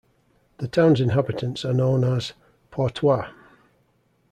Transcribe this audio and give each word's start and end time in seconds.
The 0.57 0.67
town's 0.67 0.99
inhabitants 0.99 1.63
are 1.63 1.73
known 1.75 2.03
as 2.03 2.33
"Portois". 2.71 3.29